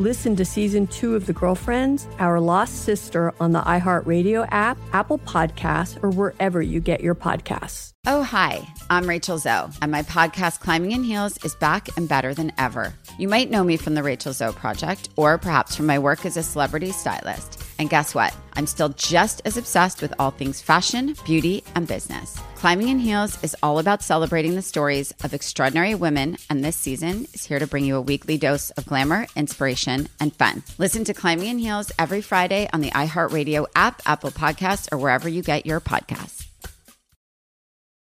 [0.00, 5.18] Listen to season two of The Girlfriends, Our Lost Sister on the iHeartRadio app, Apple
[5.18, 7.92] Podcasts, or wherever you get your podcasts.
[8.06, 12.32] Oh, hi, I'm Rachel Zoe, and my podcast, Climbing in Heels, is back and better
[12.32, 12.94] than ever.
[13.18, 16.38] You might know me from the Rachel Zoe Project, or perhaps from my work as
[16.38, 17.59] a celebrity stylist.
[17.80, 18.36] And guess what?
[18.52, 22.38] I'm still just as obsessed with all things fashion, beauty, and business.
[22.56, 27.26] Climbing in Heels is all about celebrating the stories of extraordinary women, and this season
[27.32, 30.62] is here to bring you a weekly dose of glamour, inspiration, and fun.
[30.76, 35.26] Listen to Climbing in Heels every Friday on the iHeartRadio app, Apple Podcasts, or wherever
[35.26, 36.46] you get your podcasts.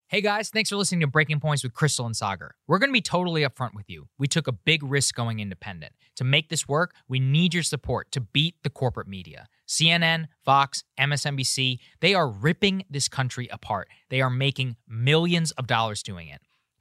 [0.05, 2.51] Hey guys, thanks for listening to Breaking Points with Krystal and Saagar.
[2.67, 4.09] We're going to be totally upfront with you.
[4.19, 5.93] We took a big risk going independent.
[6.17, 9.47] To make this work, we need your support to beat the corporate media.
[9.67, 13.87] CNN, Fox, MSNBC, they are ripping this country apart.
[14.09, 16.41] They are making millions of dollars doing it.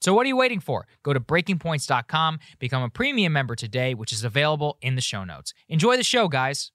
[0.00, 0.86] So what are you waiting for?
[1.02, 5.52] Go to breakingpoints.com, become a premium member today, which is available in the show notes.
[5.68, 6.70] Enjoy the show, guys.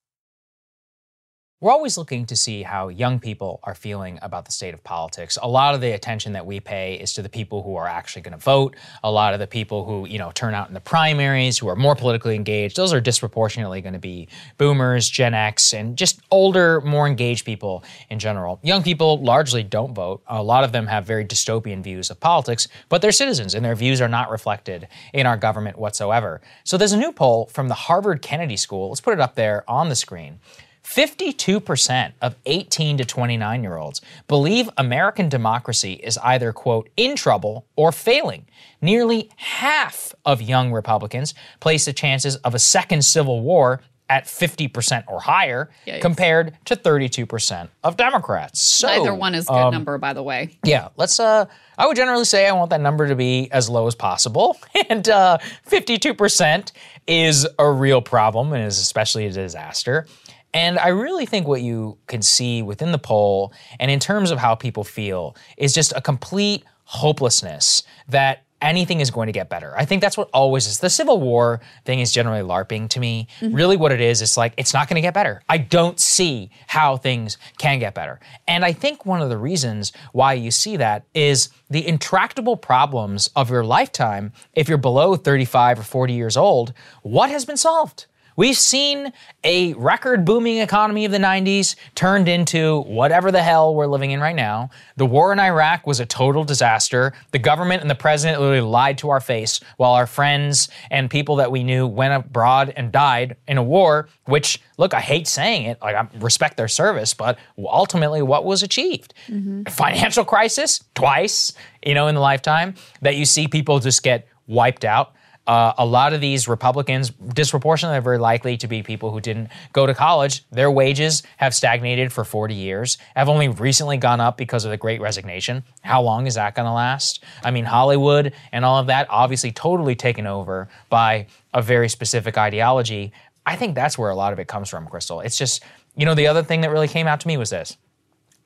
[1.61, 5.37] We're always looking to see how young people are feeling about the state of politics.
[5.39, 8.23] A lot of the attention that we pay is to the people who are actually
[8.23, 8.75] going to vote.
[9.03, 11.75] A lot of the people who, you know, turn out in the primaries, who are
[11.75, 14.27] more politically engaged, those are disproportionately going to be
[14.57, 18.59] boomers, Gen X, and just older, more engaged people in general.
[18.63, 20.23] Young people largely don't vote.
[20.25, 23.75] A lot of them have very dystopian views of politics, but they're citizens and their
[23.75, 26.41] views are not reflected in our government whatsoever.
[26.63, 28.89] So there's a new poll from the Harvard Kennedy School.
[28.89, 30.39] Let's put it up there on the screen.
[30.83, 37.65] 52% of 18 to 29 year olds believe American democracy is either, quote, in trouble
[37.75, 38.45] or failing.
[38.81, 43.81] Nearly half of young Republicans place the chances of a second civil war
[44.11, 46.01] at 50% or higher Yikes.
[46.01, 48.61] compared to 32% of Democrats.
[48.61, 50.57] So, Neither one is a good um, number, by the way.
[50.65, 51.17] yeah, let's.
[51.17, 51.45] Uh,
[51.77, 54.57] I would generally say I want that number to be as low as possible,
[54.89, 55.37] and uh,
[55.69, 56.73] 52%
[57.07, 60.05] is a real problem and is especially a disaster.
[60.53, 64.39] And I really think what you can see within the poll, and in terms of
[64.39, 69.73] how people feel, is just a complete hopelessness that anything is going to get better.
[69.75, 70.79] I think that's what always is.
[70.79, 73.27] The Civil War thing is generally LARPing to me.
[73.39, 73.55] Mm-hmm.
[73.55, 75.41] Really, what it is, is like, it's not going to get better.
[75.49, 78.19] I don't see how things can get better.
[78.47, 83.29] And I think one of the reasons why you see that is the intractable problems
[83.35, 88.05] of your lifetime, if you're below 35 or 40 years old, what has been solved?
[88.35, 89.11] We've seen
[89.43, 94.21] a record booming economy of the 90s turned into whatever the hell we're living in
[94.21, 94.69] right now.
[94.95, 97.13] The war in Iraq was a total disaster.
[97.31, 101.35] The government and the president literally lied to our face while our friends and people
[101.37, 105.65] that we knew went abroad and died in a war, which, look, I hate saying
[105.65, 109.13] it, like I respect their service, but ultimately what was achieved?
[109.27, 109.63] Mm-hmm.
[109.63, 111.53] Financial crisis twice,
[111.85, 115.13] you know, in the lifetime that you see people just get wiped out.
[115.47, 119.49] Uh, a lot of these Republicans, disproportionately, are very likely to be people who didn't
[119.73, 120.45] go to college.
[120.51, 124.77] Their wages have stagnated for 40 years, have only recently gone up because of the
[124.77, 125.63] great resignation.
[125.81, 127.23] How long is that going to last?
[127.43, 132.37] I mean, Hollywood and all of that, obviously, totally taken over by a very specific
[132.37, 133.11] ideology.
[133.45, 135.25] I think that's where a lot of it comes from, Krystal.
[135.25, 135.63] It's just,
[135.95, 137.77] you know, the other thing that really came out to me was this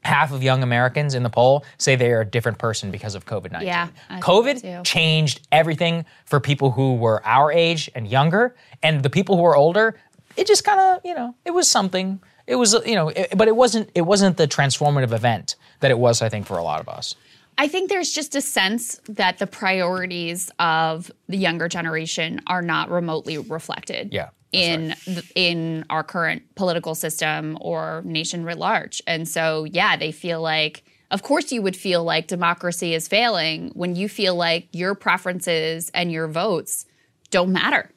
[0.05, 3.25] half of young Americans in the poll say they are a different person because of
[3.25, 3.67] COVID 19.
[3.67, 8.55] Yeah, I COVID changed everything for people who were our age and younger.
[8.83, 9.99] And the people who were older,
[10.37, 12.21] it just kind of, you know, it was something.
[12.47, 13.89] It was, you know, it, but it wasn't.
[13.95, 17.15] It wasn't the transformative event that it was, I think, for a lot of us.
[17.57, 22.91] I think there's just a sense that the priorities of the younger generation are not
[22.91, 24.13] remotely reflected.
[24.13, 25.31] Yeah, In right.
[25.35, 30.83] in our current political system or nation writ large, and so yeah, they feel like.
[31.11, 35.91] Of course, you would feel like democracy is failing when you feel like your preferences
[35.93, 36.87] and your votes
[37.29, 37.91] don't matter.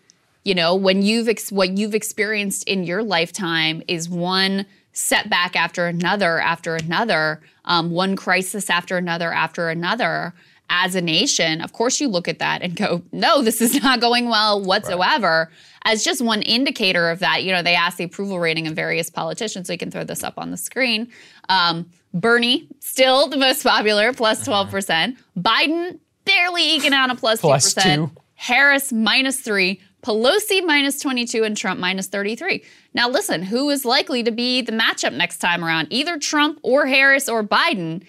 [0.44, 5.86] You know, when you've ex- what you've experienced in your lifetime is one setback after
[5.86, 10.34] another after another, um, one crisis after another after another.
[10.70, 14.00] As a nation, of course, you look at that and go, "No, this is not
[14.00, 15.50] going well whatsoever."
[15.84, 19.08] As just one indicator of that, you know, they ask the approval rating of various
[19.08, 19.66] politicians.
[19.66, 21.08] So you can throw this up on the screen.
[21.48, 25.16] Um, Bernie still the most popular, plus plus twelve percent.
[25.38, 28.10] Biden barely eking out a plus, plus two Plus percent.
[28.14, 28.22] two.
[28.34, 32.62] Harris minus three, Pelosi minus 22, and Trump minus 33.
[32.94, 35.88] Now, listen, who is likely to be the matchup next time around?
[35.90, 38.04] Either Trump or Harris or Biden,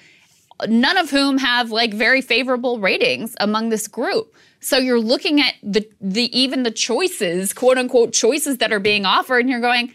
[0.67, 4.35] none of whom have like very favorable ratings among this group.
[4.59, 9.05] So you're looking at the the even the choices, quote unquote choices that are being
[9.05, 9.93] offered, and you're going,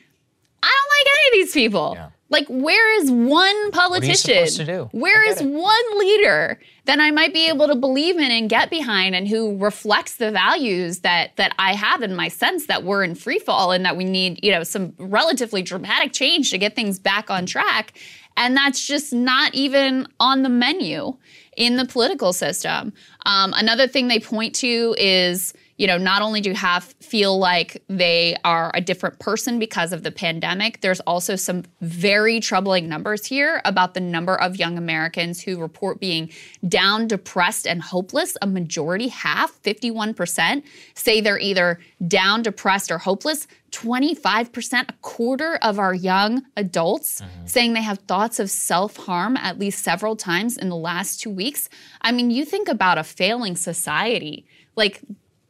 [0.63, 1.93] I don't like any of these people.
[1.97, 2.09] Yeah.
[2.35, 4.17] Like, where is one politician?
[4.17, 4.89] supposed to do?
[4.91, 5.47] Where is it.
[5.47, 9.57] one leader that I might be able to believe in and get behind and who
[9.57, 13.71] reflects the values that that I have in my sense that we're in free fall
[13.71, 17.47] and that we need, you know, some relatively dramatic change to get things back on
[17.47, 17.93] track.
[18.37, 21.17] And that's just not even on the menu
[21.57, 22.93] in the political system.
[23.27, 27.39] Um, another thing they point to is you know, not only do you have feel
[27.39, 32.89] like they are a different person because of the pandemic, there's also some very troubling
[32.89, 36.31] numbers here about the number of young Americans who report being
[36.69, 38.37] down, depressed, and hopeless.
[38.41, 40.63] A majority, half, 51%,
[40.95, 43.47] say they're either down, depressed, or hopeless.
[43.73, 47.47] 25%, a quarter of our young adults mm-hmm.
[47.47, 51.31] saying they have thoughts of self harm at least several times in the last two
[51.31, 51.69] weeks.
[52.01, 54.47] I mean, you think about a failing society.
[54.77, 55.03] Like,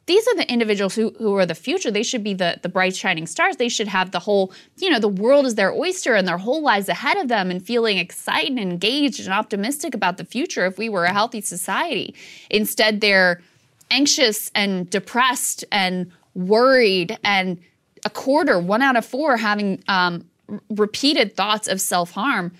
[0.07, 1.89] these are the individuals who, who are the future.
[1.89, 3.57] They should be the, the bright shining stars.
[3.57, 6.61] They should have the whole, you know, the world is their oyster and their whole
[6.61, 10.77] lives ahead of them and feeling excited and engaged and optimistic about the future if
[10.77, 12.13] we were a healthy society.
[12.51, 13.41] Instead, they're
[13.89, 17.59] anxious and depressed and worried and
[18.05, 22.51] a quarter, one out of four, having um, r- repeated thoughts of self harm.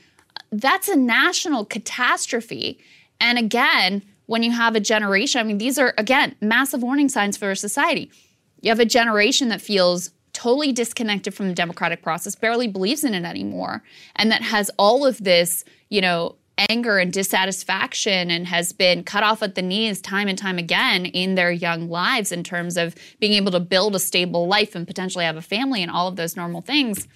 [0.51, 2.79] That's a national catastrophe.
[3.19, 7.37] And again, when you have a generation, I mean, these are, again, massive warning signs
[7.37, 8.11] for society.
[8.61, 13.13] You have a generation that feels totally disconnected from the democratic process, barely believes in
[13.13, 13.83] it anymore,
[14.15, 16.35] and that has all of this, you know,
[16.69, 21.05] anger and dissatisfaction and has been cut off at the knees time and time again
[21.05, 24.87] in their young lives in terms of being able to build a stable life and
[24.87, 27.07] potentially have a family and all of those normal things.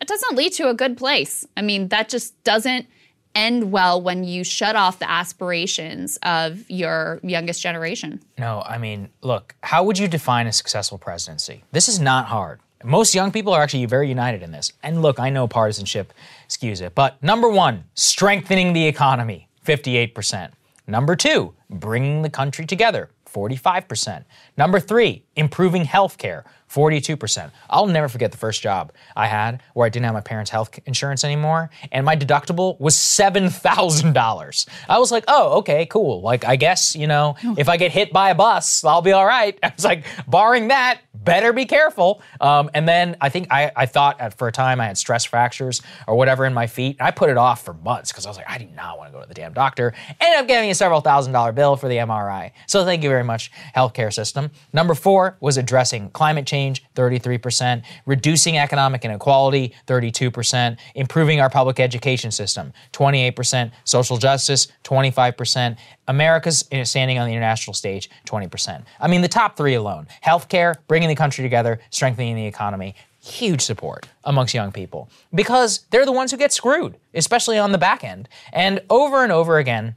[0.00, 1.46] It doesn't lead to a good place.
[1.56, 2.86] I mean, that just doesn't
[3.36, 8.20] end well when you shut off the aspirations of your youngest generation.
[8.38, 11.62] No, I mean, look, how would you define a successful presidency?
[11.70, 12.60] This is not hard.
[12.82, 14.72] Most young people are actually very united in this.
[14.82, 16.12] And look, I know partisanship
[16.48, 20.52] skews it, but number one, strengthening the economy, 58%.
[20.86, 24.24] Number two, bringing the country together, 45%.
[24.56, 27.50] Number three, improving healthcare, 42%.
[27.70, 30.78] I'll never forget the first job I had where I didn't have my parents' health
[30.86, 34.68] insurance anymore, and my deductible was $7,000.
[34.88, 36.22] I was like, oh, okay, cool.
[36.22, 37.54] Like, I guess, you know, oh.
[37.58, 39.58] if I get hit by a bus, I'll be all right.
[39.62, 42.22] I was like, barring that, better be careful.
[42.40, 45.24] Um, and then I think I, I thought at, for a time I had stress
[45.26, 46.96] fractures or whatever in my feet.
[47.00, 49.12] I put it off for months because I was like, I do not want to
[49.12, 49.92] go to the damn doctor.
[50.20, 52.52] Ended up getting a several thousand dollar bill for the MRI.
[52.66, 54.50] So thank you very much, healthcare system.
[54.72, 62.30] Number four was addressing climate change, 33%, reducing economic inequality, 32%, improving our public education
[62.30, 65.76] system, 28%, social justice, 25%,
[66.08, 68.84] America's standing on the international stage, 20%.
[69.00, 72.94] I mean, the top three alone healthcare, bringing the country together, strengthening the economy.
[73.20, 77.78] Huge support amongst young people because they're the ones who get screwed, especially on the
[77.78, 78.28] back end.
[78.52, 79.96] And over and over again,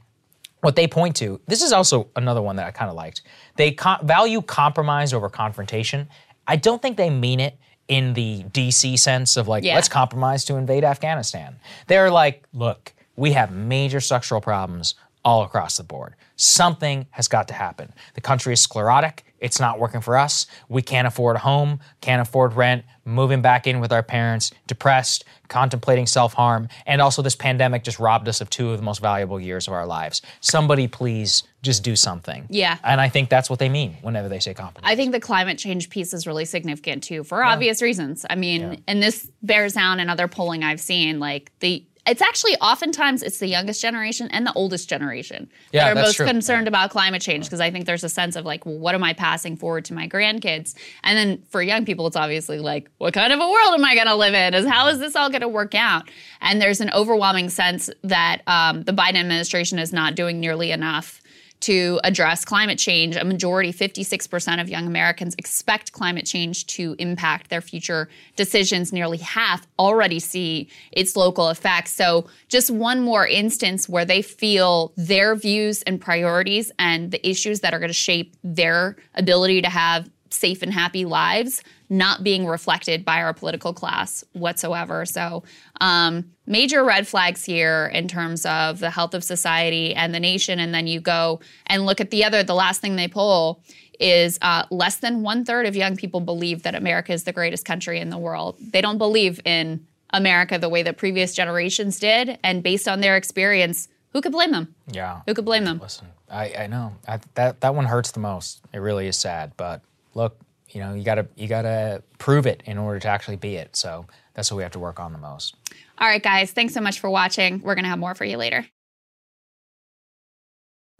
[0.62, 3.22] what they point to, this is also another one that I kind of liked.
[3.54, 6.08] They co- value compromise over confrontation.
[6.48, 9.76] I don't think they mean it in the DC sense of like, Yeah.
[9.76, 11.60] let's compromise to invade Afghanistan.
[11.86, 16.14] They're like, look, we have major structural problems all across the board.
[16.36, 17.92] Something has got to happen.
[18.14, 19.24] The country is sclerotic.
[19.40, 20.46] It's not working for us.
[20.68, 25.24] We can't afford a home, can't afford rent, moving back in with our parents, depressed,
[25.48, 26.68] contemplating self harm.
[26.86, 29.72] And also, this pandemic just robbed us of two of the most valuable years of
[29.72, 30.20] our lives.
[30.40, 32.46] Somebody, please just do something.
[32.48, 32.78] Yeah.
[32.84, 34.90] And I think that's what they mean whenever they say compromise.
[34.90, 38.24] I think the climate change piece is really significant too, for obvious reasons.
[38.28, 41.18] I mean, and this bears down in other polling I've seen.
[41.18, 45.96] Like the it's actually oftentimes it's the youngest generation and the oldest generation Yeah, that
[45.96, 46.26] are most true.
[46.26, 49.04] concerned about climate change because I think there's a sense of like, well, what am
[49.04, 50.74] I passing forward to my grandkids?
[51.04, 53.94] And then for young people, it's obviously like, what kind of a world am I
[53.94, 54.54] going to live in?
[54.54, 56.08] Is how is this all going to work out?
[56.40, 61.19] And there's an overwhelming sense that um, the Biden administration is not doing nearly enough
[61.60, 63.16] to address climate change.
[63.16, 68.92] A majority, 56% of young Americans, expect climate change to impact their future decisions.
[68.92, 71.92] Nearly half already see its local effects.
[71.92, 77.60] So, just one more instance where they feel their views and priorities and the issues
[77.60, 82.46] that are going to shape their ability to have safe and happy lives not being
[82.46, 85.04] reflected by our political class whatsoever.
[85.04, 85.42] So,
[85.80, 90.60] um, major red flags here in terms of the health of society and the nation.
[90.60, 93.60] And then you go and look at the other, the last thing they poll
[93.98, 97.64] is uh, less than one third of young people believe that America is the greatest
[97.64, 98.56] country in the world.
[98.58, 102.38] They don't believe in America the way that previous generations did.
[102.42, 104.74] And based on their experience, who could blame them?
[104.90, 105.20] Yeah.
[105.26, 105.78] Who could blame them?
[105.80, 108.60] Listen, I, I know I, that that one hurts the most.
[108.72, 109.82] It really is sad, but
[110.14, 110.38] look,
[110.68, 113.76] you know, you gotta you gotta prove it in order to actually be it.
[113.76, 115.56] So that's what we have to work on the most.
[115.98, 117.60] All right, guys, thanks so much for watching.
[117.60, 118.66] We're to have more for you later.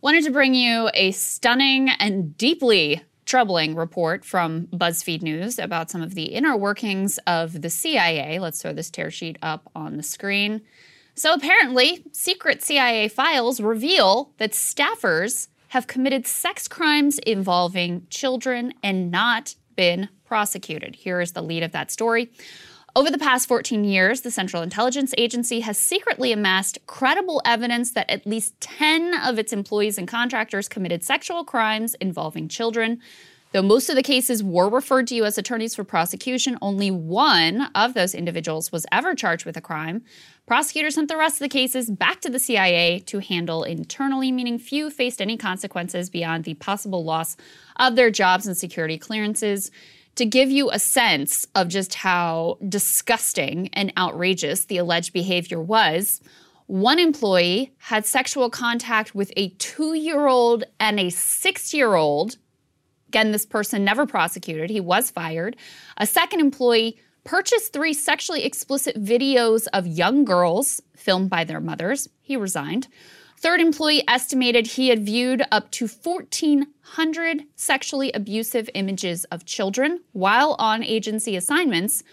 [0.02, 6.02] Wanted to bring you a stunning and deeply troubling report from BuzzFeed News about some
[6.02, 8.38] of the inner workings of the CIA.
[8.38, 10.62] Let's throw this tear sheet up on the screen.
[11.14, 19.10] So, apparently, secret CIA files reveal that staffers have committed sex crimes involving children and
[19.10, 20.96] not been prosecuted.
[20.96, 22.30] Here is the lead of that story.
[22.96, 28.10] Over the past 14 years, the Central Intelligence Agency has secretly amassed credible evidence that
[28.10, 33.00] at least 10 of its employees and contractors committed sexual crimes involving children.
[33.52, 35.36] Though most of the cases were referred to U.S.
[35.36, 40.04] attorneys for prosecution, only one of those individuals was ever charged with a crime.
[40.46, 44.58] Prosecutors sent the rest of the cases back to the CIA to handle internally, meaning
[44.58, 47.36] few faced any consequences beyond the possible loss
[47.76, 49.72] of their jobs and security clearances
[50.14, 56.20] to give you a sense of just how disgusting and outrageous the alleged behavior was,
[56.66, 62.36] one employee had sexual contact with a two year old and a six year old.
[63.10, 65.56] Again, this person never prosecuted, he was fired.
[65.96, 72.08] A second employee purchased three sexually explicit videos of young girls filmed by their mothers.
[72.22, 72.86] He resigned.
[73.36, 80.54] Third employee estimated he had viewed up to 1,400 sexually abusive images of children while
[80.60, 82.04] on agency assignments.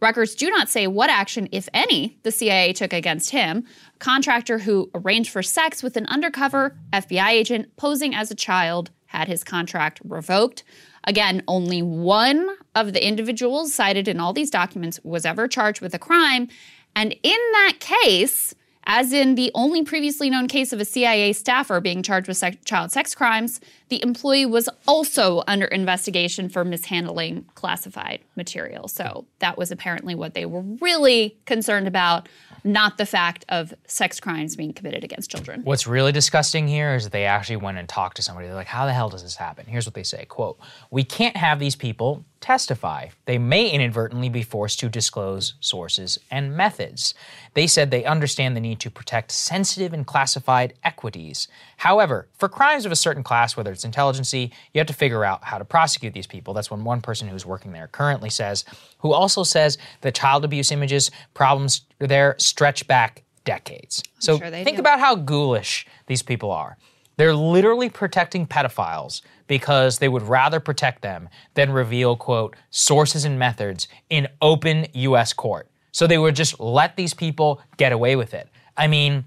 [0.00, 4.60] Records do not say what action, if any, the CIA took against him, a contractor
[4.60, 9.42] who arranged for sex with an undercover FBI agent posing as a child had his
[9.42, 10.62] contract revoked.
[11.04, 15.94] Again, only one of the individuals cited in all these documents was ever charged with
[15.94, 16.48] a crime.
[16.94, 18.54] And in that case,
[18.84, 22.92] as in the only previously known case of a CIA staffer being charged with child
[22.92, 28.88] sex crimes, the employee was also under investigation for mishandling classified material.
[28.88, 32.28] So that was apparently what they were really concerned about,
[32.64, 35.62] not the fact of sex crimes being committed against children.
[35.62, 38.48] What's really disgusting here is that they actually went and talked to somebody.
[38.48, 40.58] They're like, "How the hell does this happen?" Here's what they say: "Quote:
[40.90, 43.08] We can't have these people testify.
[43.24, 47.14] They may inadvertently be forced to disclose sources and methods.
[47.54, 51.48] They said they understand the need to protect sensitive and classified equities.
[51.78, 55.44] However, for crimes of a certain class, whether it's intelligency, you have to figure out
[55.44, 56.54] how to prosecute these people.
[56.54, 58.64] That's when one person who's working there currently says,
[58.98, 64.02] who also says the child abuse images problems there stretch back decades.
[64.18, 64.80] so sure think do.
[64.80, 66.76] about how ghoulish these people are.
[67.16, 73.38] They're literally protecting pedophiles because they would rather protect them than reveal, quote, sources and
[73.38, 75.68] methods in open US court.
[75.92, 78.48] So they would just let these people get away with it.
[78.76, 79.24] I mean,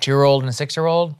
[0.00, 1.14] two year old and a six year old,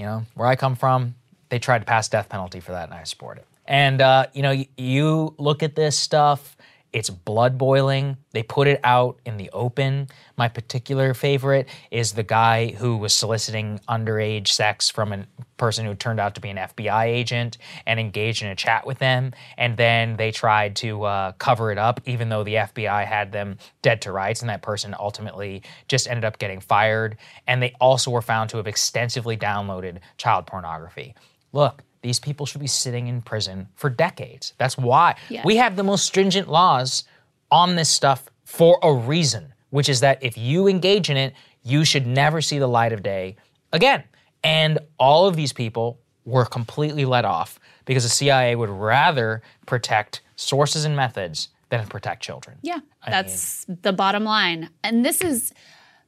[0.00, 1.14] you know, where I come from,
[1.50, 3.46] they tried to pass death penalty for that, and I support it.
[3.66, 6.56] And uh, you know, y- you look at this stuff;
[6.92, 8.16] it's blood boiling.
[8.32, 10.08] They put it out in the open.
[10.36, 15.94] My particular favorite is the guy who was soliciting underage sex from a person who
[15.94, 19.32] turned out to be an FBI agent and engaged in a chat with them.
[19.56, 23.58] And then they tried to uh, cover it up, even though the FBI had them
[23.82, 27.18] dead to rights, and that person ultimately just ended up getting fired.
[27.46, 31.14] And they also were found to have extensively downloaded child pornography.
[31.52, 34.54] Look, these people should be sitting in prison for decades.
[34.58, 35.42] That's why Yeah.
[35.44, 37.04] we have the most stringent laws
[37.50, 41.84] on this stuff for a reason, which is that if you engage in it, you
[41.84, 43.36] should never see the light of day
[43.72, 44.02] again.
[44.42, 50.22] And all of these people were completely let off because the CIA would rather protect
[50.36, 52.56] sources and methods than protect children.
[52.62, 54.70] Yeah, I that's mean, the bottom line.
[54.82, 55.52] And this is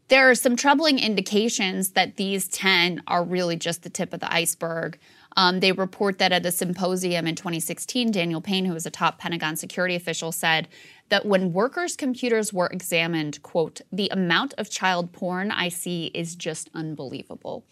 [0.08, 4.32] there are some troubling indications that these 10 are really just the tip of the
[4.32, 4.99] iceberg.
[5.36, 9.18] Um, they report that at a symposium in 2016, Daniel Payne, who was a top
[9.18, 10.68] Pentagon security official, said
[11.08, 16.34] that when workers' computers were examined, quote, the amount of child porn I see is
[16.34, 17.64] just unbelievable.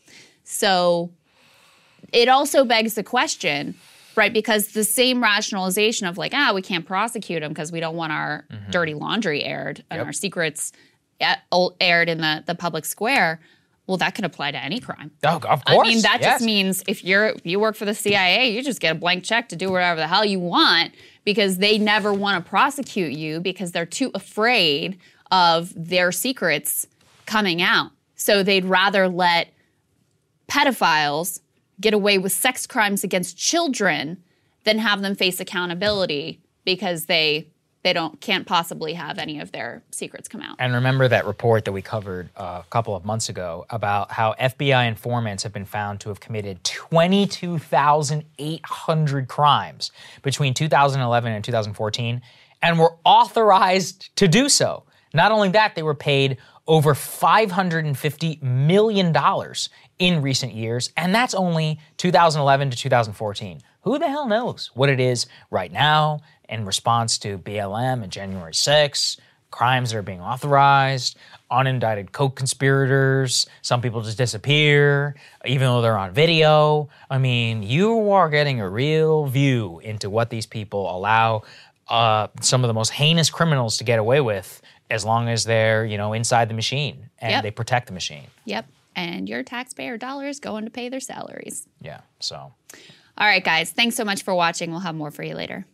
[0.44, 1.10] So
[2.12, 3.74] it also begs the question,
[4.16, 4.32] right?
[4.32, 8.12] Because the same rationalization of like, ah, we can't prosecute them because we don't want
[8.12, 8.70] our mm-hmm.
[8.70, 10.06] dirty laundry aired and yep.
[10.06, 10.72] our secrets
[11.80, 13.40] aired in the, the public square
[13.86, 15.10] well, that can apply to any crime.
[15.24, 15.86] Oh, of course.
[15.86, 16.34] I mean, that yes.
[16.34, 19.24] just means if you're if you work for the CIA, you just get a blank
[19.24, 20.94] check to do whatever the hell you want
[21.24, 24.98] because they never want to prosecute you because they're too afraid
[25.30, 26.86] of their secrets
[27.26, 27.90] coming out.
[28.14, 29.52] So they'd rather let
[30.48, 31.40] pedophiles
[31.80, 34.22] get away with sex crimes against children
[34.64, 37.48] than have them face accountability because they
[37.82, 40.56] they don't can't possibly have any of their secrets come out.
[40.58, 44.34] And remember that report that we covered uh, a couple of months ago about how
[44.34, 49.90] FBI informants have been found to have committed 22,800 crimes
[50.22, 52.22] between 2011 and 2014
[52.62, 54.84] and were authorized to do so.
[55.12, 59.16] Not only that, they were paid over $550 million
[59.98, 63.60] in recent years, and that's only 2011 to 2014.
[63.82, 68.52] Who the hell knows what it is right now in response to BLM and January
[68.52, 69.18] 6th,
[69.50, 71.16] crimes that are being authorized,
[71.50, 75.14] unindicted co conspirators, some people just disappear,
[75.44, 76.88] even though they're on video.
[77.08, 81.42] I mean, you are getting a real view into what these people allow
[81.88, 85.84] uh, some of the most heinous criminals to get away with as long as they're,
[85.84, 87.42] you know, inside the machine and yep.
[87.42, 88.26] they protect the machine.
[88.44, 88.66] Yep.
[88.96, 91.66] And your taxpayer dollars going to pay their salaries.
[91.80, 92.00] Yeah.
[92.18, 92.36] So.
[92.36, 93.70] All right, guys.
[93.70, 94.70] Thanks so much for watching.
[94.70, 95.64] We'll have more for you later.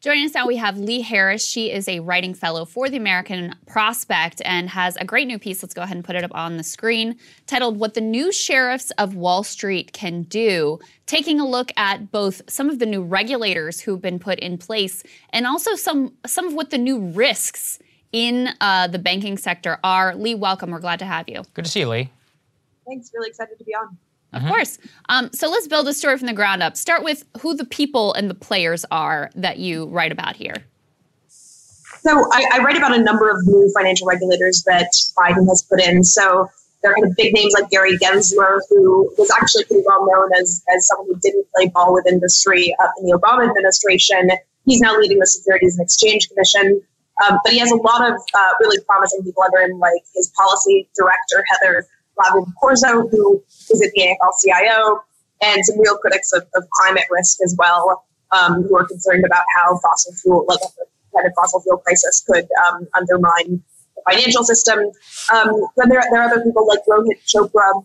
[0.00, 1.46] Joining us now, we have Lee Harris.
[1.46, 5.62] She is a writing fellow for the American Prospect and has a great new piece.
[5.62, 8.90] Let's go ahead and put it up on the screen titled What the New Sheriffs
[8.92, 13.78] of Wall Street Can Do, taking a look at both some of the new regulators
[13.78, 15.02] who've been put in place
[15.34, 17.78] and also some, some of what the new risks
[18.10, 20.14] in uh, the banking sector are.
[20.14, 20.70] Lee, welcome.
[20.70, 21.42] We're glad to have you.
[21.52, 22.10] Good to see you, Lee.
[22.86, 23.10] Thanks.
[23.12, 23.98] Really excited to be on.
[24.32, 24.50] Of mm-hmm.
[24.50, 24.78] course.
[25.08, 26.76] Um, so let's build a story from the ground up.
[26.76, 30.54] Start with who the people and the players are that you write about here.
[31.28, 35.80] So I, I write about a number of new financial regulators that Biden has put
[35.80, 36.02] in.
[36.02, 36.48] So
[36.82, 40.30] there are kind of big names like Gary Gensler, who was actually pretty well known
[40.40, 44.30] as, as someone who didn't play ball with industry up in the Obama administration.
[44.64, 46.80] He's now leading the Securities and Exchange Commission.
[47.28, 50.32] Um, but he has a lot of uh, really promising people under him, like his
[50.38, 55.00] policy director, Heather Slavkin Corzo, who is at the AFL-CIO,
[55.42, 59.44] and some real critics of, of climate risk as well, um, who are concerned about
[59.54, 60.60] how fossil fuel, like
[61.12, 63.62] the fossil fuel crisis, could um, undermine
[63.96, 64.78] the financial system.
[65.32, 67.84] Um, then there, there are other people like Rohit Chopra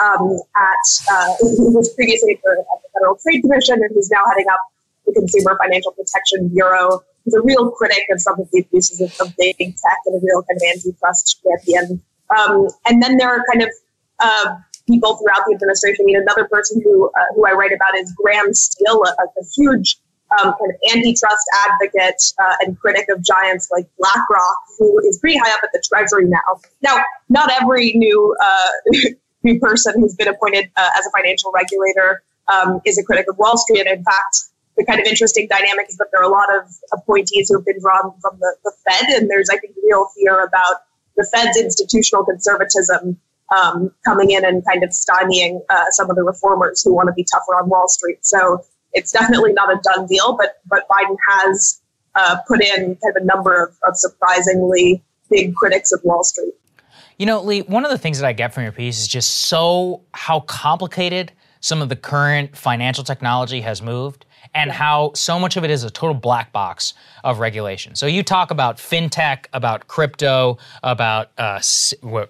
[0.00, 4.46] um, at uh, who was previously at the Federal Trade Commission and who's now heading
[4.50, 4.60] up
[5.06, 7.00] the Consumer Financial Protection Bureau.
[7.24, 10.20] He's a real critic of some of the abuses of, of big tech and a
[10.24, 12.02] real kind of antitrust champion.
[12.36, 13.68] Um, and then there are kind of
[14.18, 16.04] uh, people throughout the administration.
[16.04, 19.44] I mean, another person who uh, who I write about is Graham Steele, a, a
[19.54, 19.98] huge
[20.38, 25.38] um, kind of antitrust advocate uh, and critic of giants like BlackRock, who is pretty
[25.38, 26.60] high up at the Treasury now.
[26.82, 29.08] Now, not every new uh,
[29.42, 33.38] new person who's been appointed uh, as a financial regulator um, is a critic of
[33.38, 33.86] Wall Street.
[33.86, 34.38] In fact,
[34.76, 37.66] the kind of interesting dynamic is that there are a lot of appointees who have
[37.66, 40.76] been drawn from the, the Fed, and there's, I think, real fear about
[41.16, 43.18] the Fed's institutional conservatism
[43.54, 47.12] um, coming in and kind of stymieing uh, some of the reformers who want to
[47.12, 48.18] be tougher on Wall Street.
[48.22, 51.80] So it's definitely not a done deal, but but Biden has
[52.14, 56.54] uh, put in kind of a number of, of surprisingly big critics of Wall Street.
[57.18, 59.30] You know, Lee, one of the things that I get from your piece is just
[59.32, 65.56] so how complicated some of the current financial technology has moved and how so much
[65.56, 66.94] of it is a total black box
[67.24, 67.94] of regulation.
[67.94, 71.60] So you talk about fintech, about crypto, about uh,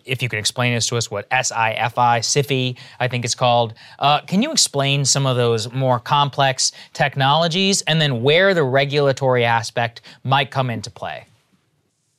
[0.04, 3.74] if you can explain this to us, what SIFI, SIFI, I think it's called.
[3.98, 9.44] Uh, can you explain some of those more complex technologies and then where the regulatory
[9.44, 11.26] aspect might come into play?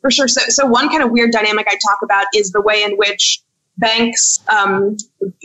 [0.02, 0.28] For sure.
[0.28, 3.41] So, so one kind of weird dynamic I talk about is the way in which
[3.78, 4.97] banks, um,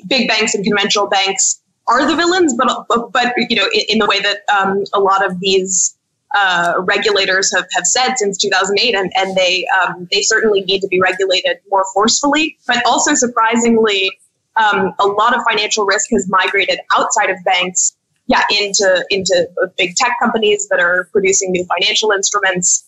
[0.09, 1.58] big banks and conventional banks
[1.89, 5.25] are the villains, but but, you know, in, in, the way that um, a lot
[5.25, 5.97] of these
[6.37, 10.89] uh, regulators have, have said since 2008, and, and they um, they certainly need to
[10.89, 12.57] be regulated more forcefully.
[12.67, 14.11] But also, surprisingly,
[14.57, 17.97] um, a lot of financial risk has migrated outside of banks
[18.29, 22.87] yeah, into into big tech companies that are producing new financial instruments,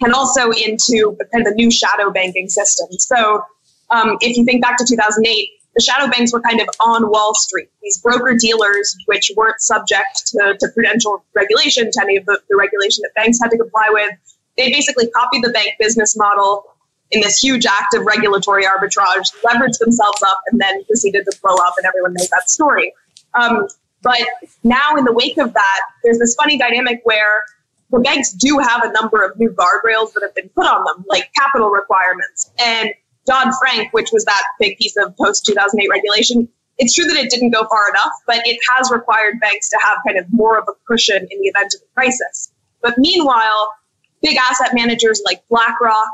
[0.00, 2.88] and also into kind of the new shadow banking system.
[2.92, 3.44] So,
[3.90, 7.34] um, if you think back to 2008, the shadow banks were kind of on Wall
[7.34, 7.68] Street.
[7.82, 12.56] These broker dealers, which weren't subject to, to prudential regulation, to any of the, the
[12.56, 14.10] regulation that banks had to comply with,
[14.58, 16.64] they basically copied the bank business model
[17.10, 21.54] in this huge act of regulatory arbitrage, leveraged themselves up, and then proceeded to blow
[21.56, 22.92] up, and everyone knows that story.
[23.34, 23.68] Um,
[24.02, 24.18] but
[24.64, 27.42] now, in the wake of that, there's this funny dynamic where
[27.90, 31.04] the banks do have a number of new guardrails that have been put on them,
[31.08, 32.50] like capital requirements.
[32.58, 32.90] And
[33.26, 37.30] Dodd Frank, which was that big piece of post 2008 regulation, it's true that it
[37.30, 40.64] didn't go far enough, but it has required banks to have kind of more of
[40.68, 42.52] a cushion in the event of a crisis.
[42.80, 43.70] But meanwhile,
[44.22, 46.12] big asset managers like BlackRock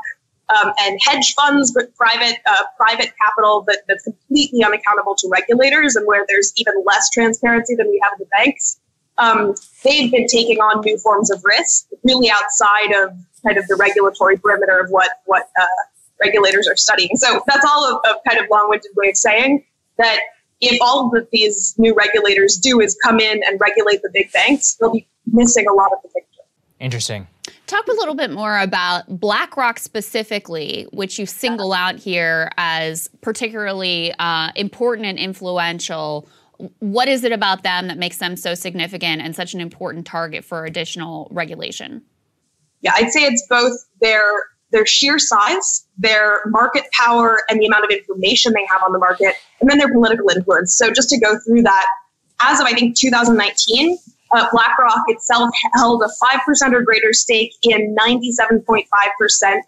[0.49, 6.05] um, and hedge funds, private uh, private capital that, that's completely unaccountable to regulators and
[6.05, 8.79] where there's even less transparency than we have in the banks.
[9.17, 13.11] Um, they've been taking on new forms of risk, really outside of
[13.45, 15.65] kind of the regulatory perimeter of what what uh,
[16.21, 17.15] regulators are studying.
[17.15, 19.65] So that's all a, a kind of long-winded way of saying
[19.97, 20.19] that
[20.61, 24.75] if all that these new regulators do is come in and regulate the big banks,
[24.75, 26.43] they'll be missing a lot of the picture.
[26.79, 27.27] Interesting.
[27.67, 34.13] Talk a little bit more about BlackRock specifically, which you single out here as particularly
[34.17, 36.27] uh, important and influential.
[36.79, 40.43] What is it about them that makes them so significant and such an important target
[40.43, 42.01] for additional regulation?
[42.81, 44.23] Yeah, I'd say it's both their
[44.71, 48.99] their sheer size, their market power, and the amount of information they have on the
[48.99, 50.75] market, and then their political influence.
[50.77, 51.85] So just to go through that,
[52.41, 53.97] as of I think 2019,
[54.31, 58.83] uh, BlackRock itself held a 5% or greater stake in 97.5%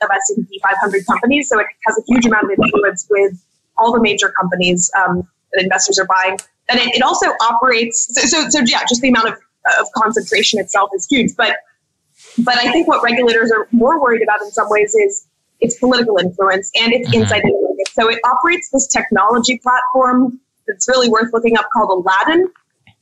[0.02, 1.50] of S&P 500 companies.
[1.50, 3.44] So it has a huge amount of influence with
[3.78, 6.38] all the major companies um, that investors are buying.
[6.70, 9.34] And it, it also operates, so, so, so, yeah, just the amount of,
[9.80, 11.36] of concentration itself is huge.
[11.36, 11.56] But
[12.40, 15.28] but I think what regulators are more worried about in some ways is
[15.60, 17.22] its political influence and its mm-hmm.
[17.22, 17.86] insight into.
[17.94, 22.52] So it operates this technology platform that's really worth looking up called Aladdin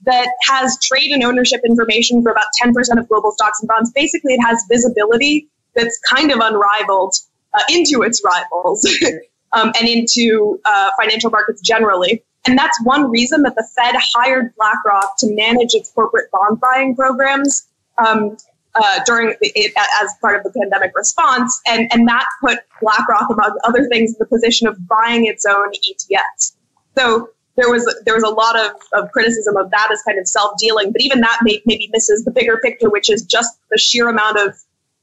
[0.06, 3.92] that has trade and ownership information for about 10% of global stocks and bonds.
[3.94, 7.16] Basically, it has visibility that's kind of unrivaled
[7.54, 8.88] uh, into its rivals
[9.54, 12.24] um, and into uh, financial markets generally.
[12.48, 16.96] And that's one reason that the Fed hired BlackRock to manage its corporate bond buying
[16.96, 17.68] programs.
[17.98, 18.38] Um,
[18.82, 23.58] uh, during it, as part of the pandemic response, and and that put BlackRock, among
[23.64, 26.54] other things, in the position of buying its own ETFs.
[26.98, 30.28] So there was there was a lot of, of criticism of that as kind of
[30.28, 33.78] self dealing, but even that may, maybe misses the bigger picture, which is just the
[33.78, 34.56] sheer amount of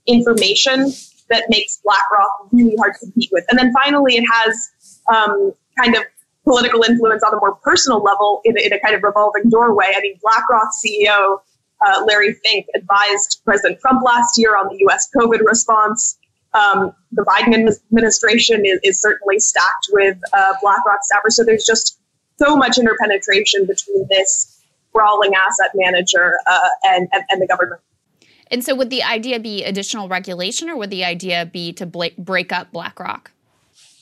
[0.07, 0.93] information
[1.29, 3.45] that makes BlackRock really hard to compete with.
[3.51, 4.71] And then finally, it has
[5.13, 6.03] um, kind of
[6.45, 9.93] political influence on a more personal level in, in a kind of revolving doorway.
[9.95, 11.41] I mean, BlackRock CEO
[11.85, 15.09] uh, Larry Fink advised President Trump last year on the U.S.
[15.17, 16.19] COVID response.
[16.55, 21.33] Um, the Biden administration is, is certainly stacked with uh, BlackRock staffers.
[21.33, 21.99] So there's just
[22.39, 27.81] so much interpenetration between this sprawling asset manager uh, and, and, and, the government.
[28.51, 32.53] And so, would the idea be additional regulation, or would the idea be to break
[32.53, 33.33] up BlackRock?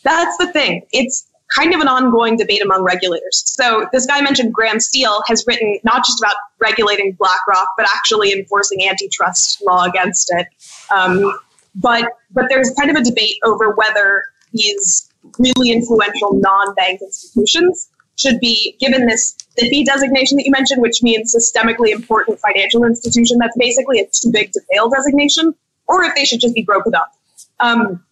[0.03, 0.83] That's the thing.
[0.93, 3.43] It's kind of an ongoing debate among regulators.
[3.47, 8.33] So this guy mentioned Graham Steele has written not just about regulating BlackRock, but actually
[8.33, 10.47] enforcing antitrust law against it.
[10.95, 11.39] Um,
[11.75, 18.39] but but there's kind of a debate over whether these really influential non-bank institutions should
[18.39, 23.39] be given this SIFI designation that you mentioned, which means systemically important financial institution.
[23.39, 25.55] That's basically a too big to fail designation,
[25.89, 27.13] or if they should just be broken up.
[27.61, 28.05] Um,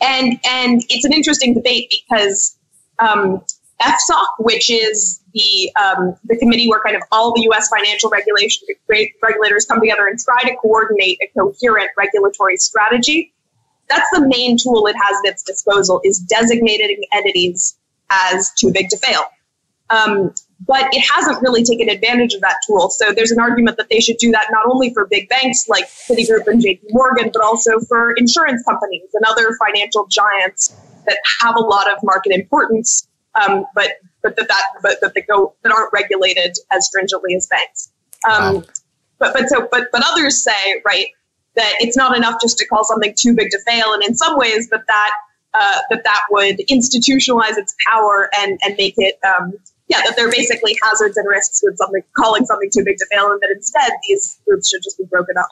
[0.00, 2.56] and and it's an interesting debate because
[3.02, 3.44] um,
[3.80, 7.68] FSOC, which is the um, the committee where kind of all the U.S.
[7.68, 13.32] financial regulation regulators come together and try to coordinate a coherent regulatory strategy.
[13.88, 17.76] That's the main tool it has at its disposal is designating entities
[18.10, 19.24] as too big to fail.
[19.90, 20.32] Um,
[20.66, 22.88] but it hasn't really taken advantage of that tool.
[22.90, 25.86] So there's an argument that they should do that not only for big banks like
[25.88, 30.74] Citigroup and JP Morgan, but also for insurance companies and other financial giants
[31.06, 35.22] that have a lot of market importance, um, but but that, that but that they
[35.22, 37.92] go that aren't regulated as stringently as banks.
[38.30, 38.62] Um, wow.
[39.18, 41.06] But but so but but others say right
[41.54, 44.36] that it's not enough just to call something too big to fail, and in some
[44.36, 45.12] ways that that
[45.54, 49.52] uh, that that would institutionalize its power and and make it um,
[49.92, 53.06] yeah, that there are basically hazards and risks with something calling something too big to
[53.12, 55.50] fail, and that instead these groups should just be broken up.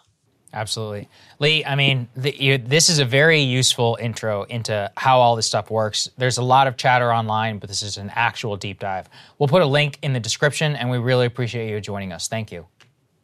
[0.53, 1.09] Absolutely.
[1.39, 5.47] Lee, I mean, the, you, this is a very useful intro into how all this
[5.47, 6.11] stuff works.
[6.19, 9.09] There's a lot of chatter online, but this is an actual deep dive.
[9.39, 12.27] We'll put a link in the description, and we really appreciate you joining us.
[12.27, 12.67] Thank you.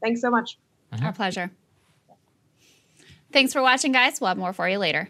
[0.00, 0.58] Thanks so much.
[1.02, 1.50] Our pleasure.
[3.32, 4.20] Thanks for watching, guys.
[4.20, 5.08] We'll have more for you later.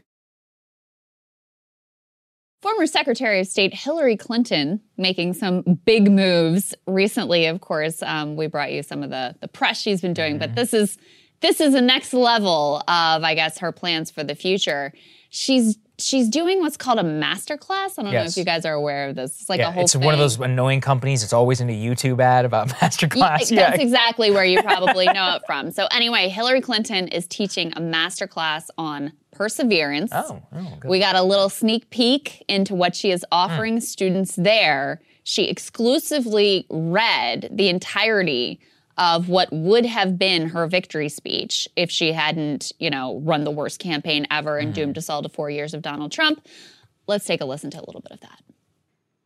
[2.63, 7.47] Former Secretary of State Hillary Clinton making some big moves recently.
[7.47, 10.55] Of course, um, we brought you some of the the press she's been doing, but
[10.55, 10.97] this is
[11.41, 14.93] this is the next level of, I guess, her plans for the future.
[15.31, 17.99] She's she's doing what's called a master class.
[17.99, 19.41] I don't know if you guys are aware of this.
[19.41, 20.03] It's like yeah, a whole it's thing.
[20.03, 21.23] one of those annoying companies.
[21.23, 23.51] It's always in a YouTube ad about masterclass.
[23.51, 25.71] Yeah, Yeah, That's exactly where you probably know it from.
[25.71, 30.11] So anyway, Hillary Clinton is teaching a master class on perseverance.
[30.15, 30.89] Oh, oh, good.
[30.89, 33.35] We got a little sneak peek into what she is hmm.
[33.35, 35.01] offering students there.
[35.25, 38.61] She exclusively read the entirety
[38.99, 43.51] of what would have been her victory speech if she hadn't, you know, run the
[43.51, 44.83] worst campaign ever and mm-hmm.
[44.83, 46.47] doomed us all to four years of Donald Trump.
[47.07, 48.41] Let's take a listen to a little bit of that.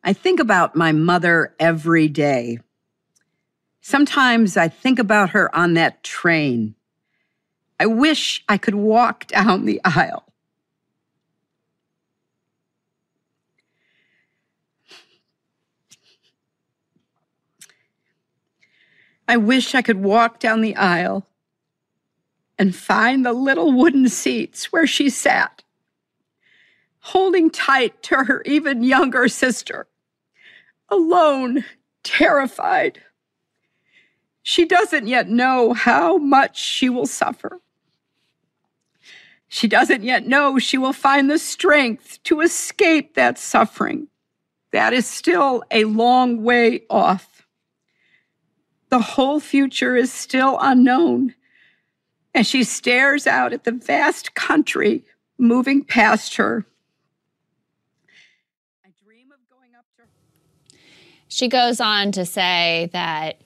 [0.03, 2.59] I think about my mother every day.
[3.81, 6.75] Sometimes I think about her on that train.
[7.79, 10.25] I wish I could walk down the aisle.
[19.31, 21.25] I wish I could walk down the aisle
[22.59, 25.63] and find the little wooden seats where she sat,
[26.99, 29.87] holding tight to her even younger sister
[30.89, 31.65] alone,
[32.03, 33.03] terrified.
[34.43, 37.61] She doesn't yet know how much she will suffer.
[39.47, 44.09] She doesn't yet know she will find the strength to escape that suffering.
[44.73, 47.30] That is still a long way off.
[48.91, 51.35] The whole future is still unknown
[52.35, 55.05] And she stares out at the vast country
[55.39, 56.65] moving past her.
[58.85, 60.09] I dream of going up to her.
[61.29, 63.41] She goes on to say that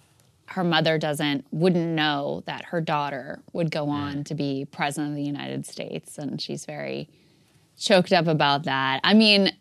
[0.47, 5.17] her mother doesn't wouldn't know that her daughter would go on to be president of
[5.17, 7.09] the United States and she's very
[7.79, 9.01] choked up about that.
[9.03, 9.53] I mean,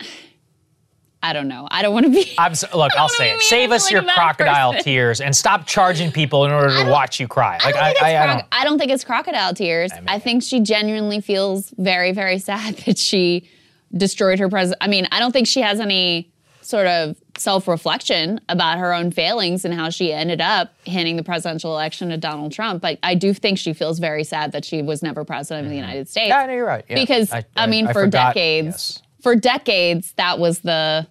[1.24, 1.70] I don't know.
[1.72, 3.42] I don't want to be I'm so, look, I'll say it.
[3.42, 4.84] Save us like, your crocodile person.
[4.84, 7.60] tears and stop charging people in order to watch you cry.
[7.64, 8.48] Like I don't, think it's I, I croc- don't.
[8.52, 9.92] I don't think it's crocodile tears.
[10.06, 13.50] I, think she genuinely feels very, very sad that she
[13.96, 14.80] destroyed her president.
[14.82, 16.30] I mean, I don't think she has any
[16.62, 21.72] sort of self-reflection about her own failings and how she ended up handing the presidential
[21.72, 22.82] election to Donald Trump.
[22.82, 25.76] But I do think she feels very sad that she was never president of the
[25.76, 26.32] United States.
[26.34, 26.42] Mm-hmm.
[26.42, 26.86] Yeah, no, you're right.
[26.90, 26.96] Yeah.
[26.96, 29.02] because I, mean, for forgot- decades, yes.
[29.22, 31.08] for decades, that was the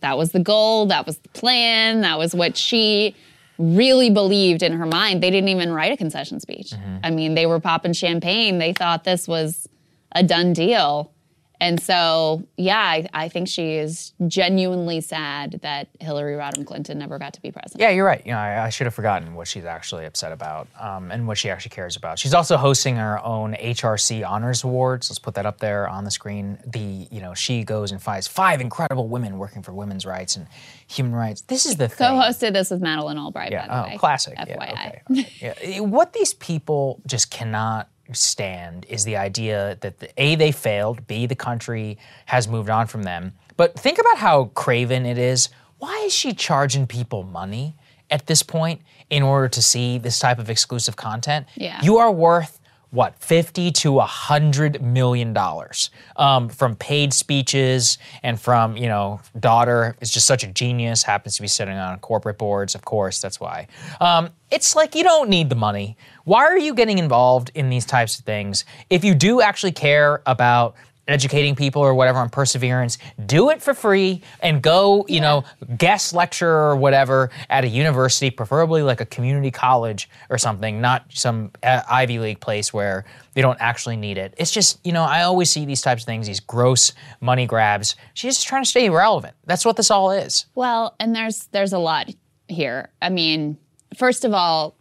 [0.00, 3.16] that was the goal, that was the plan, that was what she
[3.58, 5.22] really believed in her mind.
[5.22, 6.70] They didn't even write a concession speech.
[6.70, 6.96] Mm-hmm.
[7.02, 8.58] I mean, they were popping champagne.
[8.58, 9.68] They thought this was
[10.12, 11.12] a done deal.
[11.60, 17.18] And so, yeah, I, I think she is genuinely sad that Hillary Rodham Clinton never
[17.18, 17.80] got to be president.
[17.80, 18.24] Yeah, you're right.
[18.24, 21.36] You know, I, I should have forgotten what she's actually upset about um, and what
[21.36, 22.18] she actually cares about.
[22.18, 25.10] She's also hosting her own HRC Honors Awards.
[25.10, 26.58] Let's put that up there on the screen.
[26.66, 30.46] The you know she goes and finds five incredible women working for women's rights and
[30.86, 31.40] human rights.
[31.42, 32.06] This is the thing.
[32.08, 33.66] Co-hosted this with Madeleine Albright, Yeah.
[33.66, 33.96] by the Oh, way.
[33.98, 34.36] classic.
[34.38, 34.46] FYI.
[34.48, 34.72] Yeah.
[34.72, 35.02] Okay.
[35.10, 35.62] right.
[35.66, 35.80] yeah.
[35.80, 41.26] What these people just cannot stand is the idea that the, a they failed, b
[41.26, 43.32] the country has moved on from them.
[43.56, 45.48] But think about how craven it is.
[45.78, 47.74] Why is she charging people money
[48.10, 51.46] at this point in order to see this type of exclusive content?
[51.54, 51.80] Yeah.
[51.82, 52.57] You are worth
[52.90, 59.96] what 50 to 100 million dollars um, from paid speeches and from you know daughter.
[60.00, 61.02] Is just such a genius.
[61.02, 63.20] Happens to be sitting on corporate boards of course.
[63.20, 63.66] That's why.
[64.00, 65.96] Um, it's like you don't need the money.
[66.24, 68.64] Why are you getting involved in these types of things?
[68.88, 70.74] If you do actually care about
[71.08, 75.42] educating people or whatever on perseverance do it for free and go you know
[75.76, 81.04] guest lecture or whatever at a university preferably like a community college or something not
[81.08, 84.34] some uh, ivy league place where they don't actually need it.
[84.36, 87.94] It's just you know i always see these types of things these gross money grabs.
[88.14, 89.34] She's just trying to stay relevant.
[89.46, 90.46] That's what this all is.
[90.54, 92.10] Well, and there's there's a lot
[92.48, 92.90] here.
[93.00, 93.56] I mean,
[93.96, 94.74] first of all,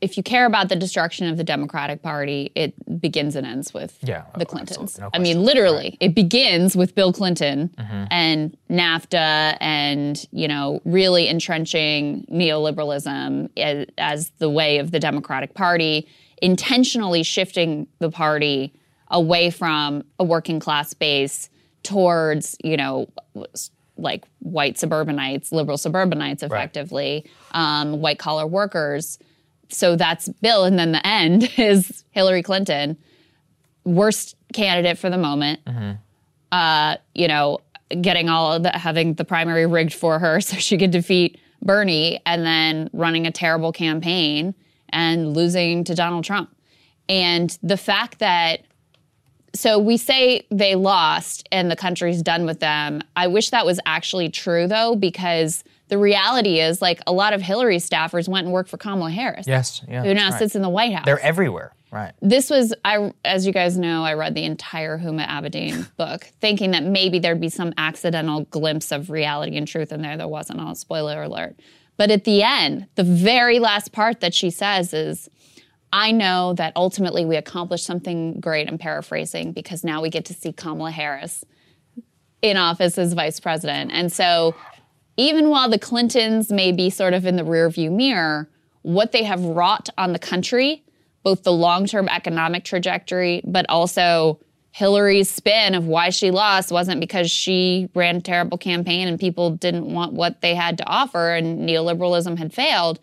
[0.00, 3.98] if you care about the destruction of the Democratic Party, it begins and ends with
[4.02, 4.98] Yeah, the Clintons.
[4.98, 8.04] No I mean, literally, it begins with Bill Clinton Mm-hmm.
[8.10, 15.54] and NAFTA and, you know, really entrenching neoliberalism as, as the way of the Democratic
[15.54, 16.08] Party,
[16.40, 18.72] intentionally shifting the party
[19.08, 21.50] away from a working class base
[21.82, 23.08] towards, you know,
[23.96, 29.18] like white suburbanites, liberal suburbanites, effectively, um, white collar workers
[29.70, 30.64] so that's Bill.
[30.64, 32.96] And then the end is Hillary Clinton,
[33.84, 35.60] worst candidate for the moment.
[36.52, 37.60] Uh, you know,
[38.00, 42.20] getting all of the, having the primary rigged for her so she could defeat Bernie
[42.26, 44.54] and then running a terrible campaign
[44.88, 46.54] and losing to Donald Trump.
[47.08, 48.62] And the fact that
[49.52, 53.02] so we say they lost and the country's done with them.
[53.16, 57.42] I wish that was actually true though, because the reality is like a lot of
[57.42, 59.46] Hillary staffers went and worked for Kamala Harris.
[59.46, 60.38] Yes, yeah, Who now right.
[60.38, 61.04] sits in the White House.
[61.04, 61.72] They're everywhere.
[61.92, 62.12] Right.
[62.22, 66.70] this was I as you guys know, I read the entire Huma Abedin book, thinking
[66.70, 70.16] that maybe there'd be some accidental glimpse of reality and truth in there.
[70.16, 70.60] There wasn't.
[70.60, 71.56] I'll spoiler alert.
[71.96, 75.28] But at the end, the very last part that she says is,
[75.92, 78.68] I know that ultimately we accomplished something great.
[78.68, 81.44] I'm paraphrasing because now we get to see Kamala Harris
[82.40, 83.90] in office as vice president.
[83.92, 84.54] And so,
[85.20, 88.48] even while the Clintons may be sort of in the rearview mirror,
[88.82, 90.82] what they have wrought on the country,
[91.22, 94.40] both the long term economic trajectory, but also
[94.72, 99.50] Hillary's spin of why she lost wasn't because she ran a terrible campaign and people
[99.50, 102.98] didn't want what they had to offer and neoliberalism had failed.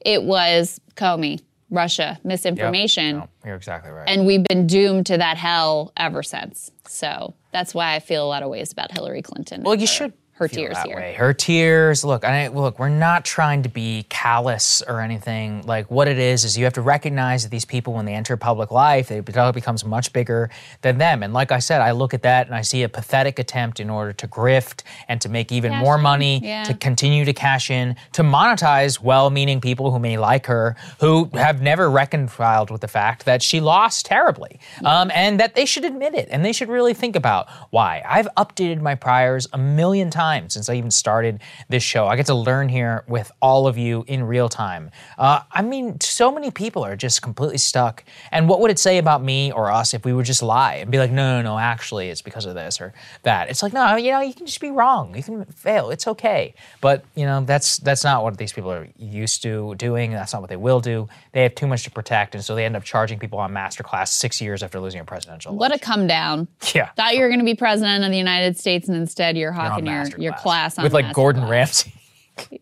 [0.00, 3.18] It was Comey, Russia, misinformation.
[3.18, 4.08] No, you're exactly right.
[4.08, 6.72] And we've been doomed to that hell ever since.
[6.88, 9.62] So that's why I feel a lot of ways about Hillary Clinton.
[9.62, 10.96] Well, you her- should her tears here.
[10.96, 11.14] way.
[11.14, 12.04] Her tears.
[12.04, 12.78] Look, I look.
[12.78, 15.62] We're not trying to be callous or anything.
[15.66, 18.36] Like what it is is you have to recognize that these people, when they enter
[18.36, 20.50] public life, it becomes much bigger
[20.80, 21.22] than them.
[21.22, 23.90] And like I said, I look at that and I see a pathetic attempt in
[23.90, 26.64] order to grift and to make even Cash more in, money, yeah.
[26.64, 31.60] to continue to cash in, to monetize well-meaning people who may like her, who have
[31.60, 36.14] never reconciled with the fact that she lost terribly, um, and that they should admit
[36.14, 38.02] it and they should really think about why.
[38.08, 42.06] I've updated my priors a million times since I even started this show.
[42.06, 44.90] I get to learn here with all of you in real time.
[45.18, 48.04] Uh, I mean, so many people are just completely stuck.
[48.32, 50.90] And what would it say about me or us if we would just lie and
[50.90, 53.50] be like, no, no, no, actually, it's because of this or that?
[53.50, 55.14] It's like, no, you know, you can just be wrong.
[55.14, 55.90] You can fail.
[55.90, 56.54] It's okay.
[56.80, 60.12] But you know, that's that's not what these people are used to doing.
[60.12, 61.08] That's not what they will do.
[61.32, 64.08] They have too much to protect, and so they end up charging people on masterclass
[64.08, 65.54] six years after losing a presidential.
[65.54, 65.92] What a election.
[65.92, 66.48] come down.
[66.74, 66.90] yeah.
[66.92, 69.52] Thought you were going to be president of the United States and instead you're You're
[69.52, 70.42] hawking your, your masterclass.
[70.42, 71.50] class on with like Gordon masterclass.
[71.50, 71.92] Ramsay.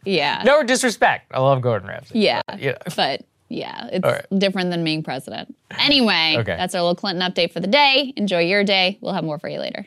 [0.04, 0.42] Yeah.
[0.44, 1.30] no disrespect.
[1.32, 2.18] I love Gordon Ramsay.
[2.18, 2.40] Yeah.
[2.48, 2.74] but, you.
[2.96, 4.26] But yeah, it's All right.
[4.36, 5.54] different than being president.
[5.78, 6.56] Anyway, Okay.
[6.56, 8.12] that's our little Clinton update for the day.
[8.16, 8.98] Enjoy your day.
[9.00, 9.86] We'll have more for you later.